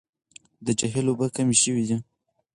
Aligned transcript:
د 0.65 0.67
جهيل 0.79 1.07
اوبه 1.09 1.27
کمې 1.35 1.55
شوې 1.63 1.83
دي. 1.89 1.97